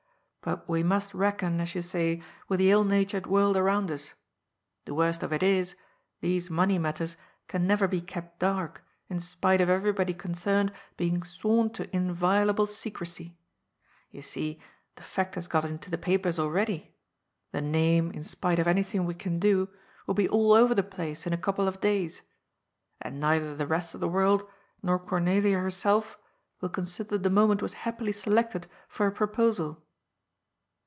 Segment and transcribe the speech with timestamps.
[0.43, 4.15] But we must reckon, as you say, with the ill natured world around us.
[4.85, 5.75] The worst of it is,
[6.19, 7.15] these money matters
[7.47, 12.65] can never be kept dark, in spite of everybody con cerned being sworn to inviolable
[12.65, 13.37] secrecy.
[14.09, 14.59] You see,
[14.95, 16.95] the fact has got into the papers already,
[17.51, 18.99] the name, in spite of any 160 GOD'S POOL.
[18.99, 19.69] thing we can do,
[20.07, 22.23] will be all over the place in a couple of days.
[22.99, 24.49] And neither the rest of the world,
[24.81, 26.17] nor Cornelia her self,
[26.61, 29.83] will consider the moment was happily selected for a proposal.